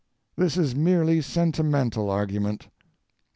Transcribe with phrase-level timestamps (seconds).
[0.35, 2.69] This is merely sentimental argument.